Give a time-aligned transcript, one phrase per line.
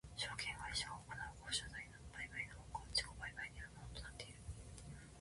[0.17, 4.33] 証券会社が行う公社債の売買の多くは自己売買によるものとなっている。